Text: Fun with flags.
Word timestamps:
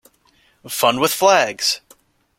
Fun 0.67 0.99
with 0.99 1.13
flags. 1.13 1.79